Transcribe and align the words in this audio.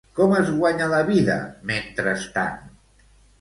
Com 0.19 0.31
es 0.37 0.47
guanya 0.61 0.87
la 0.93 1.01
vida 1.09 1.35
mentrestant? 1.73 2.59